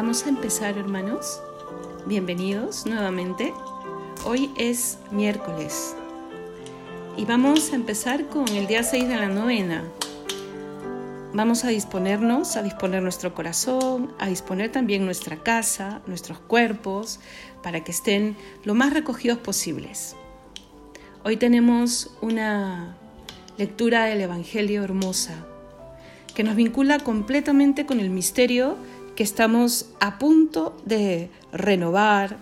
[0.00, 1.42] Vamos a empezar, hermanos.
[2.06, 3.52] Bienvenidos nuevamente.
[4.24, 5.96] Hoy es miércoles
[7.16, 9.82] y vamos a empezar con el día 6 de la novena.
[11.32, 17.18] Vamos a disponernos, a disponer nuestro corazón, a disponer también nuestra casa, nuestros cuerpos,
[17.64, 20.14] para que estén lo más recogidos posibles.
[21.24, 22.96] Hoy tenemos una
[23.56, 25.44] lectura del Evangelio hermosa
[26.36, 28.76] que nos vincula completamente con el misterio
[29.18, 32.36] que estamos a punto de renovar,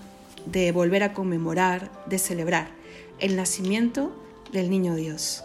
[0.44, 2.68] de volver a conmemorar, de celebrar,
[3.18, 4.12] el nacimiento
[4.52, 5.42] del niño Dios.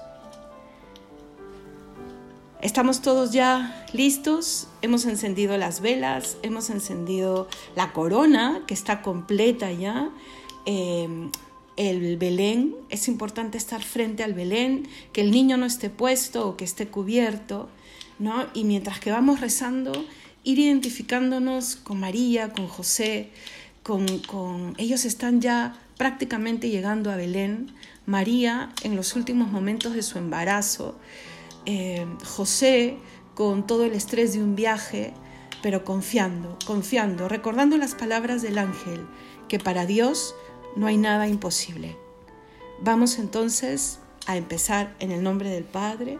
[2.61, 9.71] Estamos todos ya listos, hemos encendido las velas, hemos encendido la corona que está completa
[9.71, 10.09] ya,
[10.66, 11.29] eh,
[11.77, 16.57] el Belén, es importante estar frente al Belén, que el niño no esté puesto o
[16.57, 17.69] que esté cubierto,
[18.19, 18.47] ¿no?
[18.53, 19.93] Y mientras que vamos rezando,
[20.44, 23.30] ir identificándonos con María, con José,
[23.84, 27.73] con, ellos están ya prácticamente llegando a Belén,
[28.06, 30.97] María en los últimos momentos de su embarazo,
[31.66, 32.97] eh, José
[33.36, 35.14] con todo el estrés de un viaje,
[35.62, 39.06] pero confiando, confiando, recordando las palabras del ángel,
[39.47, 40.36] que para Dios
[40.75, 41.97] no hay nada imposible.
[42.81, 46.19] Vamos entonces a empezar en el nombre del Padre,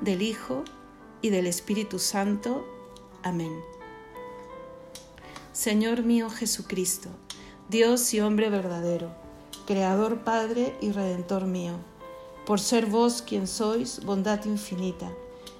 [0.00, 0.64] del Hijo
[1.22, 2.66] y del Espíritu Santo.
[3.28, 3.62] Amén.
[5.52, 7.10] Señor mío Jesucristo,
[7.68, 9.10] Dios y hombre verdadero,
[9.66, 11.74] Creador Padre y Redentor mío,
[12.46, 15.12] por ser vos quien sois, bondad infinita,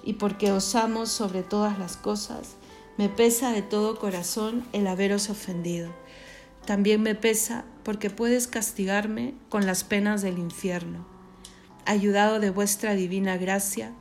[0.03, 2.56] y porque os amo sobre todas las cosas,
[2.97, 5.91] me pesa de todo corazón el haberos ofendido.
[6.65, 11.04] También me pesa porque puedes castigarme con las penas del infierno.
[11.84, 13.92] Ayudado de vuestra divina gracia,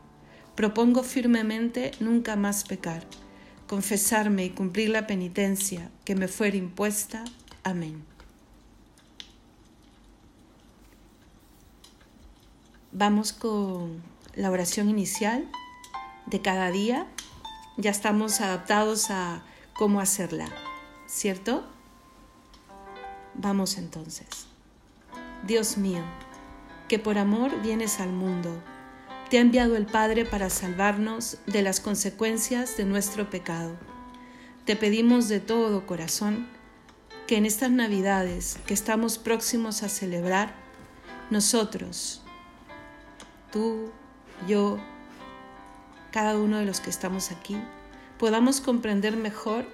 [0.56, 3.06] propongo firmemente nunca más pecar
[3.68, 7.24] confesarme y cumplir la penitencia que me fuera impuesta.
[7.64, 8.04] Amén.
[12.92, 14.02] Vamos con
[14.36, 15.48] la oración inicial
[16.26, 17.06] de cada día.
[17.76, 20.50] Ya estamos adaptados a cómo hacerla,
[21.06, 21.64] ¿cierto?
[23.36, 24.28] Vamos entonces.
[25.46, 26.04] Dios mío,
[26.88, 28.64] que por amor vienes al mundo
[29.30, 33.76] te ha enviado el Padre para salvarnos de las consecuencias de nuestro pecado.
[34.64, 36.48] Te pedimos de todo corazón
[37.26, 40.56] que en estas Navidades que estamos próximos a celebrar,
[41.30, 42.22] nosotros,
[43.52, 43.92] tú,
[44.48, 44.78] yo,
[46.12, 47.58] cada uno de los que estamos aquí,
[48.18, 49.66] podamos comprender mejor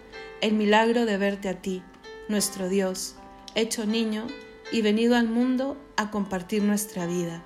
[0.41, 1.83] el milagro de verte a ti,
[2.27, 3.15] nuestro Dios,
[3.53, 4.25] hecho niño
[4.71, 7.43] y venido al mundo a compartir nuestra vida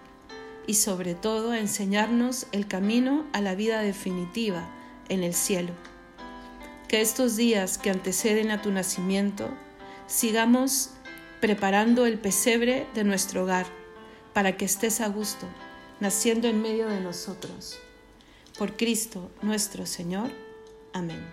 [0.67, 4.69] y sobre todo a enseñarnos el camino a la vida definitiva
[5.09, 5.73] en el cielo.
[6.88, 9.50] Que estos días que anteceden a tu nacimiento
[10.06, 10.91] sigamos
[11.39, 13.66] preparando el pesebre de nuestro hogar
[14.33, 15.47] para que estés a gusto,
[16.00, 17.79] naciendo en medio de nosotros.
[18.57, 20.29] Por Cristo nuestro Señor.
[20.94, 21.25] Amén.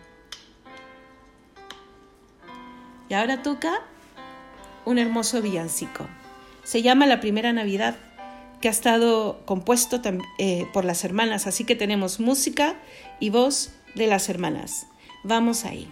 [3.08, 3.82] Y ahora toca
[4.84, 6.06] un hermoso villancico.
[6.62, 7.96] Se llama La Primera Navidad
[8.64, 10.00] que ha estado compuesto
[10.38, 12.80] eh, por las hermanas, así que tenemos música
[13.20, 14.86] y voz de las hermanas.
[15.22, 15.86] Vamos ahí.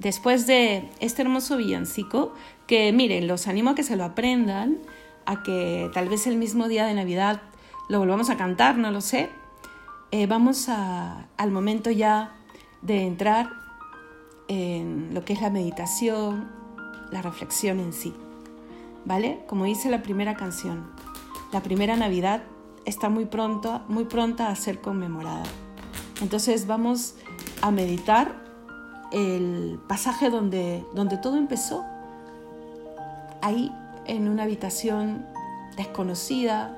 [0.02, 2.34] después de este hermoso villancico,
[2.66, 4.80] que miren, los animo a que se lo aprendan,
[5.26, 7.42] a que tal vez el mismo día de Navidad
[7.88, 9.30] lo volvamos a cantar, no lo sé.
[10.10, 12.36] Eh, vamos al momento ya
[12.82, 13.52] de entrar
[14.48, 16.50] en lo que es la meditación,
[17.12, 18.14] la reflexión en sí.
[19.06, 19.44] ¿Vale?
[19.48, 20.92] Como dice la primera canción,
[21.52, 22.44] la primera Navidad
[22.86, 25.44] está muy pronto, muy pronta a ser conmemorada.
[26.22, 27.16] Entonces vamos
[27.62, 28.41] a meditar
[29.12, 31.86] el pasaje donde, donde todo empezó,
[33.42, 33.72] ahí
[34.06, 35.26] en una habitación
[35.76, 36.78] desconocida.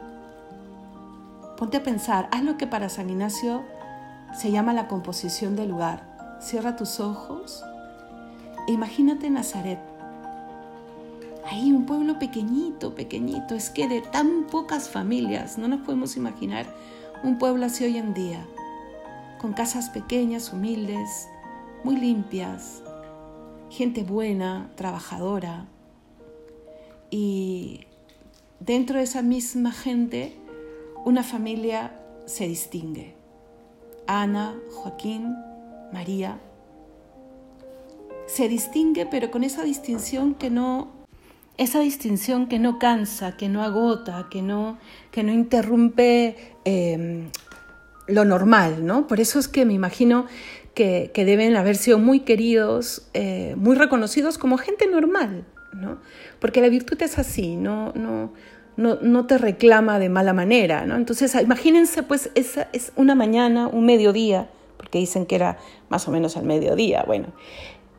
[1.57, 3.63] Ponte a pensar, haz lo que para San Ignacio
[4.35, 6.37] se llama la composición del lugar.
[6.41, 7.63] Cierra tus ojos
[8.67, 9.79] e imagínate Nazaret.
[11.49, 13.53] Ahí un pueblo pequeñito, pequeñito.
[13.53, 16.65] Es que de tan pocas familias no nos podemos imaginar
[17.21, 18.45] un pueblo así hoy en día.
[19.39, 21.27] Con casas pequeñas, humildes,
[21.83, 22.81] muy limpias,
[23.69, 25.67] gente buena, trabajadora.
[27.09, 27.81] Y
[28.59, 30.33] dentro de esa misma gente,
[31.05, 33.15] una familia se distingue.
[34.07, 35.35] Ana, Joaquín,
[35.91, 36.39] María.
[38.25, 40.87] Se distingue, pero con esa distinción que no,
[41.57, 44.77] esa distinción que no cansa, que no agota, que no,
[45.11, 47.29] que no interrumpe em,
[48.07, 49.07] lo normal, ¿no?
[49.07, 50.25] Por eso es que me imagino
[50.73, 55.97] que, deben haber sido muy queridos, eh, muy reconocidos como gente normal, ¿no?
[56.39, 58.33] Porque la virtud es así, no, no,
[58.75, 60.95] no, te reclama de mala manera, ¿no?
[60.95, 65.57] Entonces, imagínense, pues, esa es una mañana, un mediodía, porque dicen que era
[65.89, 67.27] más o menos al mediodía, bueno.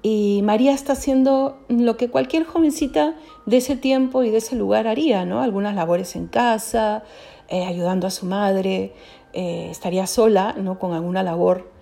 [0.03, 3.17] Y María está haciendo lo que cualquier jovencita
[3.47, 5.41] de ese tiempo y de ese lugar haría, ¿no?
[5.41, 7.05] Algunas labores en casa,
[7.49, 8.93] eh, ayudando a su madre,
[9.35, 10.79] eh, estaría sola, ¿no?
[10.79, 11.75] Con alguna labor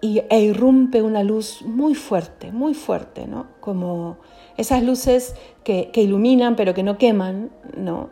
[0.00, 3.46] y, e irrumpe una luz muy fuerte, muy fuerte, ¿no?
[3.60, 4.18] Como
[4.58, 5.34] esas luces
[5.64, 8.10] que, iluminan pero que no queman, ¿no?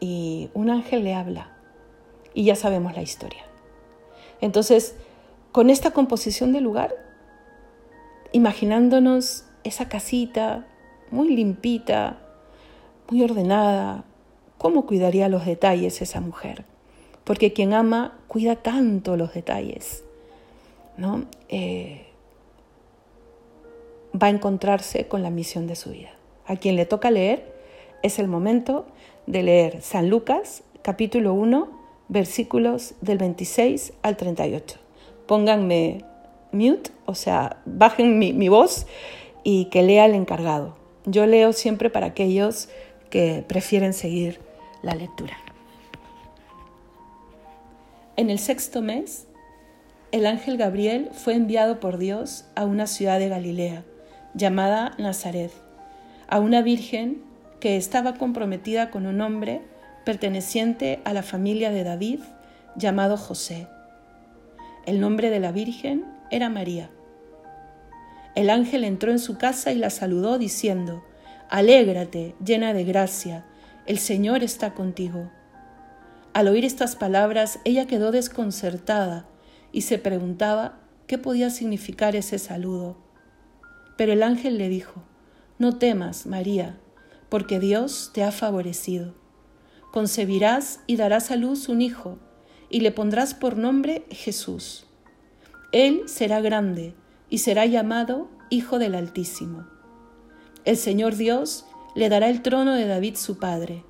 [0.00, 1.52] Y un ángel le habla
[2.32, 3.44] y ya sabemos la historia.
[4.40, 4.96] Entonces,
[5.52, 6.96] con esta composición del lugar,
[8.32, 10.66] imaginándonos esa casita
[11.10, 12.18] muy limpita,
[13.10, 14.04] muy ordenada,
[14.56, 16.64] ¿cómo cuidaría los detalles esa mujer?
[17.28, 20.02] Porque quien ama cuida tanto los detalles,
[20.96, 21.26] ¿no?
[21.50, 22.06] Eh,
[24.14, 26.08] va a encontrarse con la misión de su vida.
[26.46, 27.44] A quien le toca leer
[28.02, 28.86] es el momento
[29.26, 31.68] de leer San Lucas capítulo 1
[32.08, 34.78] versículos del 26 al 38.
[35.26, 36.04] Pónganme
[36.52, 38.86] mute, o sea, bajen mi, mi voz
[39.44, 40.78] y que lea el encargado.
[41.04, 42.70] Yo leo siempre para aquellos
[43.10, 44.40] que prefieren seguir
[44.80, 45.36] la lectura.
[48.18, 49.28] En el sexto mes,
[50.10, 53.84] el ángel Gabriel fue enviado por Dios a una ciudad de Galilea
[54.34, 55.52] llamada Nazaret,
[56.26, 57.22] a una virgen
[57.60, 59.60] que estaba comprometida con un hombre
[60.04, 62.18] perteneciente a la familia de David
[62.74, 63.68] llamado José.
[64.84, 66.90] El nombre de la virgen era María.
[68.34, 71.04] El ángel entró en su casa y la saludó diciendo,
[71.50, 73.44] Alégrate, llena de gracia,
[73.86, 75.30] el Señor está contigo.
[76.38, 79.26] Al oír estas palabras, ella quedó desconcertada
[79.72, 80.78] y se preguntaba
[81.08, 82.96] qué podía significar ese saludo.
[83.96, 85.02] Pero el ángel le dijo,
[85.58, 86.78] No temas, María,
[87.28, 89.16] porque Dios te ha favorecido.
[89.90, 92.20] Concebirás y darás a luz un hijo,
[92.70, 94.86] y le pondrás por nombre Jesús.
[95.72, 96.94] Él será grande
[97.28, 99.66] y será llamado Hijo del Altísimo.
[100.64, 101.66] El Señor Dios
[101.96, 103.87] le dará el trono de David su padre.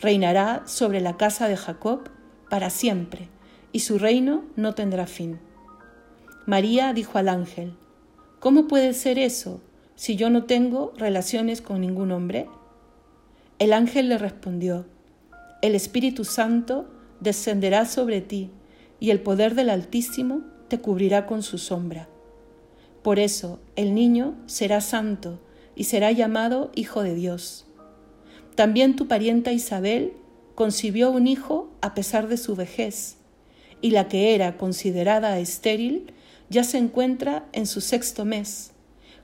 [0.00, 2.10] Reinará sobre la casa de Jacob
[2.48, 3.28] para siempre,
[3.72, 5.38] y su reino no tendrá fin.
[6.46, 7.74] María dijo al ángel,
[8.40, 9.60] ¿Cómo puede ser eso
[9.96, 12.48] si yo no tengo relaciones con ningún hombre?
[13.58, 14.86] El ángel le respondió,
[15.60, 16.88] El Espíritu Santo
[17.20, 18.50] descenderá sobre ti
[19.00, 22.08] y el poder del Altísimo te cubrirá con su sombra.
[23.02, 25.40] Por eso el niño será santo
[25.74, 27.67] y será llamado Hijo de Dios.
[28.58, 30.14] También tu parienta Isabel
[30.56, 33.18] concibió un hijo a pesar de su vejez,
[33.80, 36.12] y la que era considerada estéril
[36.50, 38.72] ya se encuentra en su sexto mes,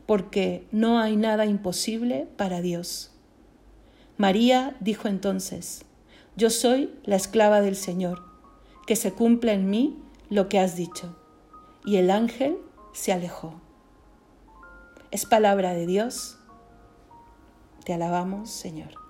[0.07, 3.11] porque no hay nada imposible para Dios.
[4.19, 5.85] María dijo entonces,
[6.37, 8.23] Yo soy la esclava del Señor,
[8.87, 9.99] que se cumpla en mí
[10.31, 11.19] lo que has dicho.
[11.85, 12.59] Y el ángel
[12.93, 13.61] se alejó.
[15.11, 16.39] Es palabra de Dios.
[17.85, 19.04] Te alabamos, Señor.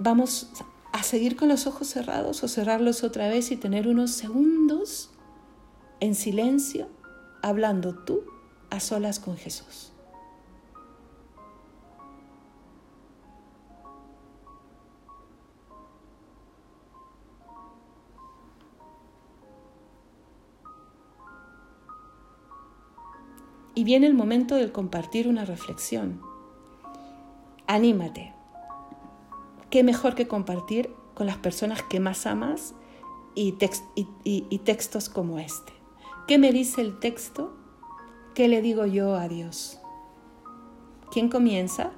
[0.00, 0.48] Vamos
[0.92, 5.10] a seguir con los ojos cerrados o cerrarlos otra vez y tener unos segundos
[5.98, 6.88] en silencio,
[7.42, 8.22] hablando tú
[8.70, 9.92] a solas con Jesús.
[23.74, 26.20] Y viene el momento de compartir una reflexión.
[27.66, 28.37] Anímate.
[29.70, 32.74] ¿Qué mejor que compartir con las personas que más amas
[33.34, 33.52] y,
[34.64, 35.72] textos como este?
[36.26, 37.54] ¿Qué me dice el texto?
[38.34, 39.78] ¿Qué le digo yo a Dios?
[41.10, 41.92] ¿Quién comienza?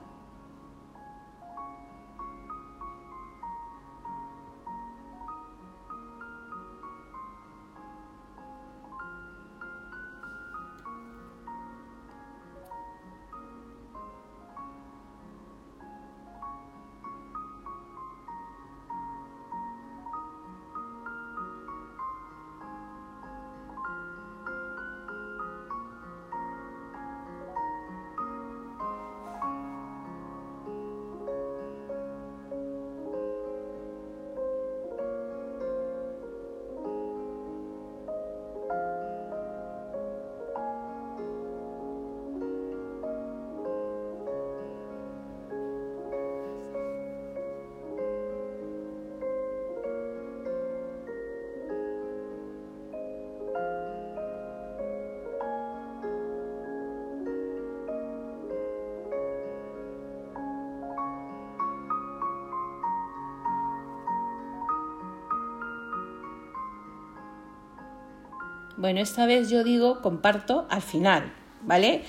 [68.81, 72.03] Bueno, esta vez yo digo comparto al final, ¿vale?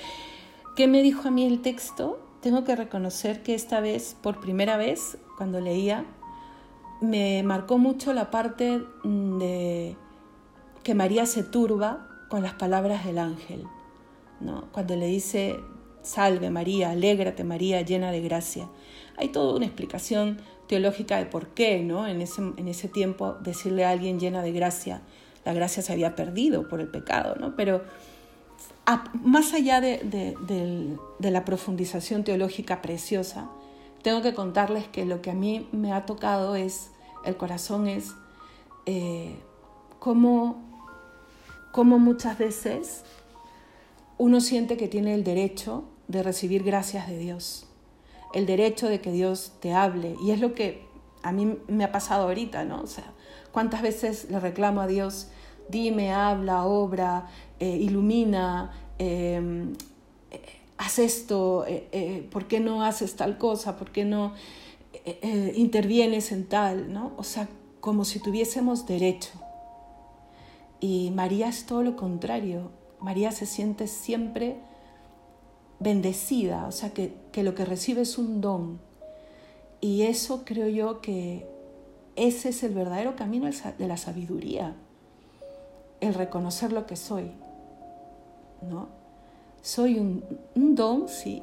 [0.74, 2.18] ¿Qué me dijo a mí el texto?
[2.40, 6.06] Tengo que reconocer que esta vez, por primera vez, cuando leía,
[7.02, 9.98] me marcó mucho la parte de
[10.82, 13.66] que María se turba con las palabras del ángel,
[14.40, 14.64] ¿no?
[14.72, 15.60] Cuando le dice,
[16.00, 18.70] salve María, alégrate María, llena de gracia.
[19.18, 22.06] Hay toda una explicación teológica de por qué, ¿no?
[22.06, 25.02] En ese, en ese tiempo decirle a alguien llena de gracia
[25.44, 27.56] la gracia se había perdido por el pecado, ¿no?
[27.56, 27.82] Pero
[29.22, 33.48] más allá de, la profundización teológica preciosa,
[34.02, 36.90] tengo que contarles que lo que a mí me ha tocado es,
[37.24, 38.14] el corazón es
[38.86, 39.36] eh,
[39.98, 40.60] cómo,
[41.70, 43.04] cómo muchas veces
[44.18, 47.66] uno siente que tiene el derecho de recibir gracias de Dios,
[48.34, 50.16] el derecho de que Dios te hable.
[50.24, 50.84] Y es lo que
[51.22, 52.82] a mí me ha pasado ahorita, ¿no?
[52.82, 53.12] O sea,
[53.52, 55.28] ¿Cuántas veces le reclamo a Dios,
[55.68, 57.28] dime, habla, obra,
[57.60, 59.74] eh, ilumina, em,
[60.30, 60.40] eh,
[60.78, 63.76] haz esto, eh, ¿por qué no haces tal cosa?
[63.76, 64.32] ¿Por qué no
[65.54, 66.92] intervienes en tal?
[66.92, 67.12] ¿no?
[67.16, 67.48] O sea,
[67.80, 69.30] como si tuviésemos derecho.
[70.80, 72.70] Y María es todo lo contrario.
[73.00, 74.56] María se siente siempre
[75.80, 78.80] bendecida, o sea, que, que lo que recibe es un don.
[79.80, 81.51] Y eso creo yo que
[82.16, 84.74] ese es el verdadero camino de la sabiduría,
[86.00, 87.30] el reconocer lo que soy.
[88.60, 88.88] ¿no?
[89.62, 90.22] Soy un,
[90.54, 91.42] don, sí,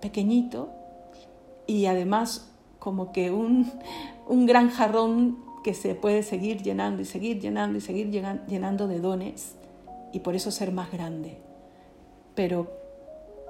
[0.00, 0.70] pequeñito,
[1.66, 3.70] y además como que un,
[4.28, 9.00] un gran jarrón que se puede seguir llenando y seguir llenando y seguir llenando de
[9.00, 9.54] dones
[10.12, 11.38] y por eso ser más grande.
[12.34, 12.72] Pero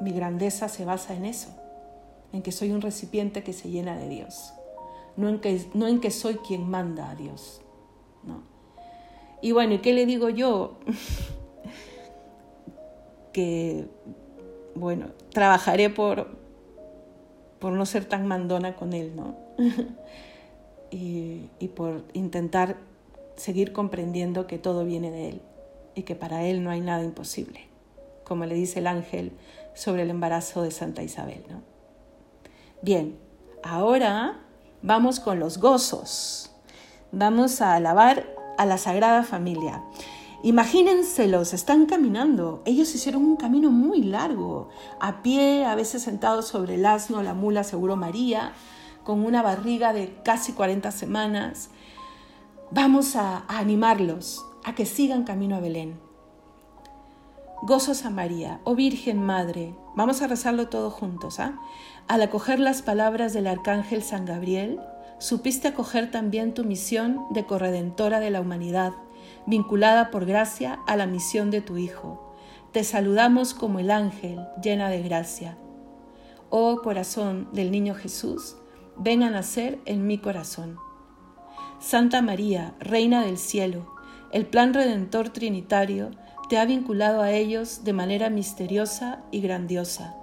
[0.01, 1.51] mi grandeza se basa en eso,
[2.33, 4.53] en que soy un recipiente que se llena de Dios
[5.19, 7.61] no en que, no en que soy quien manda a Dios.
[8.23, 8.43] ¿no?
[9.43, 10.79] Y bueno, ¿y qué le digo yo?
[13.33, 13.89] que,
[14.77, 16.29] bueno, trabajaré por,
[17.59, 19.35] por no ser tan mandona con Él, ¿no?
[20.93, 22.77] y, y por intentar
[23.35, 25.43] seguir comprendiendo que todo viene de Él
[25.97, 27.63] y que para Él no hay nada imposible,
[28.23, 29.33] como le dice el ángel
[29.75, 31.63] sobre el embarazo de Santa Isabel, ¿no?
[32.83, 33.19] Bien,
[33.65, 34.45] ahora
[34.83, 36.53] Vamos con los gozos.
[37.11, 39.83] Vamos a alabar a la Sagrada Familia.
[40.45, 42.63] Imagínenselos, están caminando.
[42.65, 44.69] Ellos hicieron un camino muy largo,
[45.01, 48.53] a pie, a veces sentados sobre el asno, la mula, seguro María,
[49.03, 51.71] con una barriga de casi 40 semanas.
[52.71, 56.08] Vamos a, animarlos a que sigan camino a Belén.
[57.63, 59.75] Gozos a María, oh Virgen Madre.
[59.97, 61.41] Vamos a rezarlo todos juntos.
[61.41, 61.59] ¿ah?
[62.07, 64.79] Al acoger las palabras del Arcángel San Gabriel,
[65.19, 68.93] supiste acoger también tu misión de corredentora de la humanidad,
[69.47, 72.33] vinculada por gracia a la misión de tu Hijo.
[72.71, 75.59] Te saludamos como el ángel, llena de gracia.
[76.51, 78.57] Oh corazón del niño Jesús,
[78.97, 80.77] ven a nacer en mi corazón.
[81.81, 83.93] Santa María, Reina del Cielo,
[84.33, 86.11] el plan redentor trinitario,
[86.49, 90.17] te ha vinculado a ellos de manera misteriosa y grandiosa.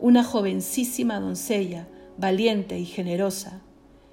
[0.00, 3.60] Una jovencísima doncella, valiente y generosa,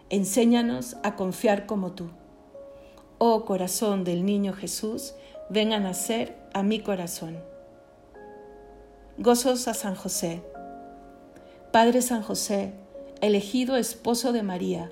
[0.09, 2.09] enséñanos a confiar como tú.
[3.19, 5.13] Oh corazón del niño Jesús,
[5.49, 7.37] ven a nacer a mi corazón.
[9.17, 10.41] Gozos a San José.
[11.71, 12.73] Padre San José,
[13.21, 14.91] elegido esposo de María,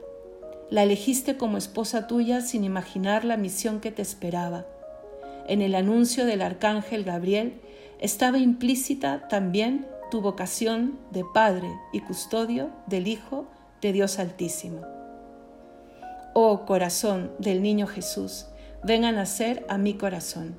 [0.70, 4.66] la elegiste como esposa tuya sin imaginar la misión que te esperaba.
[5.48, 7.60] En el anuncio del arcángel Gabriel
[8.00, 13.48] estaba implícita también tu vocación de padre y custodio del Hijo
[13.82, 14.82] de Dios Altísimo.
[16.34, 18.48] Oh corazón del niño Jesús,
[18.84, 20.56] ven a nacer a mi corazón.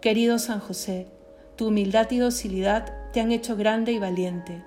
[0.00, 1.08] Querido San José,
[1.56, 4.62] tu humildad y docilidad te han hecho grande y valiente.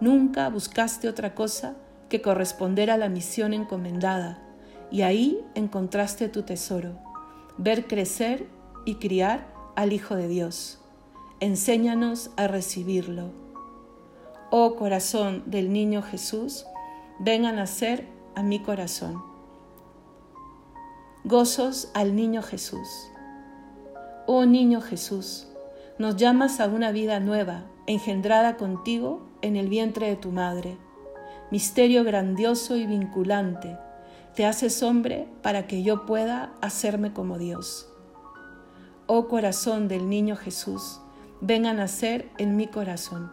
[0.00, 1.74] Nunca buscaste otra cosa
[2.08, 4.42] que corresponder a la misión encomendada,
[4.90, 6.98] y ahí encontraste tu tesoro,
[7.58, 8.46] ver crecer
[8.84, 10.78] y criar al Hijo de Dios.
[11.40, 13.30] Enséñanos a recibirlo.
[14.50, 16.66] Oh corazón del niño Jesús,
[17.18, 19.22] ven a nacer a mi corazón.
[21.24, 22.88] Gozos al niño Jesús.
[24.26, 25.48] Oh niño Jesús,
[25.98, 30.76] nos llamas a una vida nueva, engendrada contigo en el vientre de tu madre.
[31.50, 33.76] Misterio grandioso y vinculante,
[34.36, 37.88] te haces hombre para que yo pueda hacerme como Dios.
[39.06, 41.00] Oh corazón del niño Jesús,
[41.40, 43.32] ven a nacer en mi corazón.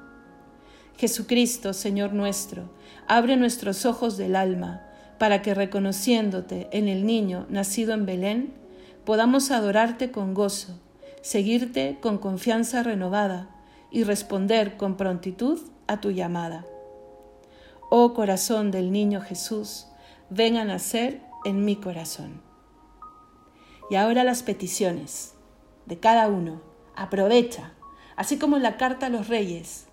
[0.97, 2.63] Jesucristo, Señor nuestro,
[3.07, 4.81] abre nuestros ojos del alma,
[5.19, 8.53] para que reconociéndote en el niño nacido en Belén,
[9.05, 10.79] podamos adorarte con gozo
[11.23, 13.47] seguirte con confianza renovada
[13.89, 16.65] y responder con prontitud a tu llamada.
[17.89, 19.87] Oh corazón del niño Jesús,
[20.35, 22.41] ven a nacer en mi corazón.
[23.91, 25.35] Y ahora las peticiones
[25.85, 26.61] de cada uno.
[26.95, 27.73] Aprovecha,
[28.15, 29.85] así como en la carta a los reyes,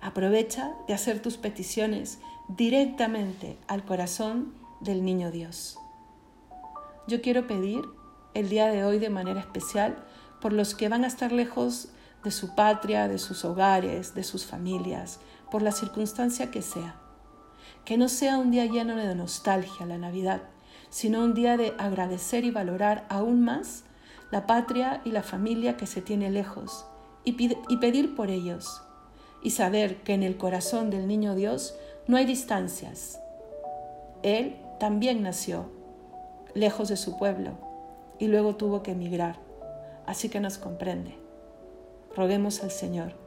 [0.00, 5.78] aprovecha de hacer tus peticiones directamente al corazón del niño Dios.
[7.06, 7.84] Yo quiero pedir
[8.34, 9.96] el día de hoy de manera especial
[10.40, 11.90] por los que van a estar lejos
[12.24, 17.03] de su patria, de sus hogares, de sus familias, por la circunstancia que sea.
[17.84, 20.42] Que no sea un día lleno de nostalgia la Navidad,
[20.90, 23.84] sino un día de agradecer y valorar aún más
[24.30, 26.86] la patria y la familia que se tiene lejos
[27.24, 28.82] y, pedir por ellos
[29.42, 31.74] y saber que en el corazón del niño Dios
[32.06, 33.20] no hay distancias.
[34.22, 35.66] Él también nació
[36.54, 37.52] lejos de su pueblo
[38.18, 39.44] y luego tuvo que emigrar
[40.06, 41.14] así que nos comprende.
[42.16, 43.23] Roguemos al Señor.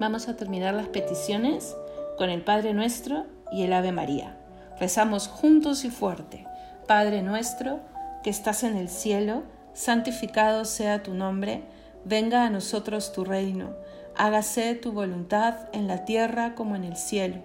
[0.00, 1.76] Vamos a terminar las peticiones
[2.18, 4.36] con el Padre Nuestro y el Ave María.
[4.78, 6.46] Rezamos juntos y fuerte.
[6.86, 7.80] Padre nuestro,
[8.22, 11.64] que estás en el cielo, santificado sea tu nombre,
[12.04, 13.74] venga a nosotros tu reino,
[14.16, 17.38] hágase tu voluntad en la tierra como en el cielo.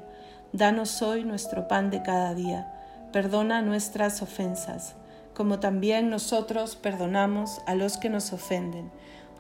[0.52, 2.72] Danos hoy nuestro pan de cada día.
[3.12, 4.94] Perdona nuestras ofensas,
[5.34, 8.92] como también nosotros perdonamos a los que nos ofenden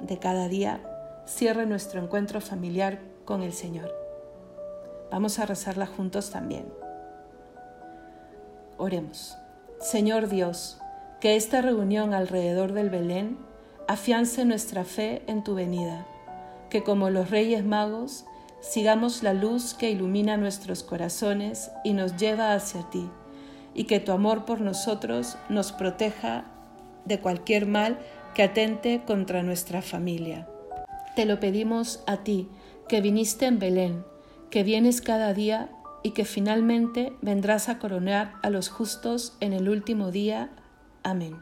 [0.00, 0.80] de cada día
[1.26, 3.94] cierre nuestro encuentro familiar con el Señor.
[5.10, 6.66] Vamos a rezarla juntos también.
[8.76, 9.36] Oremos.
[9.80, 10.78] Señor Dios,
[11.20, 13.38] que esta reunión alrededor del Belén
[13.88, 16.06] afiance nuestra fe en tu venida,
[16.70, 18.24] que como los reyes magos
[18.60, 23.10] sigamos la luz que ilumina nuestros corazones y nos lleva hacia ti,
[23.74, 26.44] y que tu amor por nosotros nos proteja
[27.04, 27.98] de cualquier mal
[28.34, 30.48] que atente contra nuestra familia.
[31.16, 32.48] Te lo pedimos a ti,
[32.88, 34.04] que viniste en Belén,
[34.50, 35.70] que vienes cada día
[36.02, 40.50] y que finalmente vendrás a coronar a los justos en el último día.
[41.02, 41.36] Amén.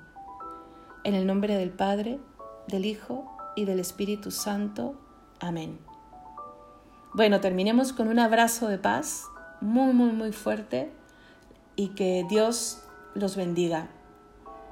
[1.04, 2.18] En el nombre del Padre,
[2.66, 4.94] del Hijo y del Espíritu Santo.
[5.40, 5.78] Amén.
[7.14, 9.24] Bueno, terminemos con un abrazo de paz
[9.60, 10.92] muy, muy, muy fuerte
[11.76, 12.82] y que Dios
[13.14, 13.88] los bendiga.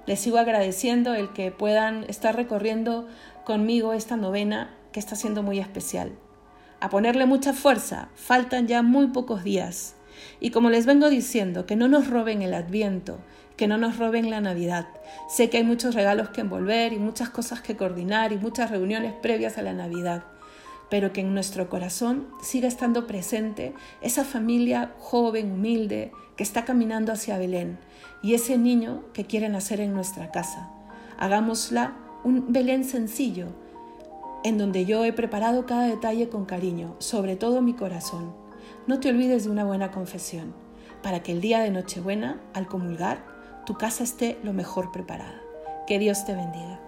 [0.07, 3.09] Les sigo agradeciendo el que puedan estar recorriendo
[3.45, 6.13] conmigo esta novena que está siendo muy especial.
[6.81, 9.97] A ponerle mucha fuerza, faltan ya muy pocos días.
[10.41, 13.19] Y como les vengo diciendo, que no nos roben el adviento,
[13.57, 14.87] que no nos roben la Navidad.
[15.29, 19.13] Sé que hay muchos regalos que envolver y muchas cosas que coordinar y muchas reuniones
[19.13, 20.23] previas a la Navidad
[20.89, 27.13] pero que en nuestro corazón siga estando presente esa familia joven, humilde, que está caminando
[27.13, 27.79] hacia Belén
[28.23, 30.71] y ese niño que quiere nacer en nuestra casa.
[31.19, 33.47] Hagámosla un Belén sencillo,
[34.45, 38.35] en donde yo he preparado cada detalle con cariño, sobre todo mi corazón.
[38.87, 40.55] No te olvides de una buena confesión,
[41.03, 43.25] para que el día de Nochebuena, al comulgar,
[43.65, 45.41] tu casa esté lo mejor preparada.
[45.87, 46.86] Que Dios te bendiga.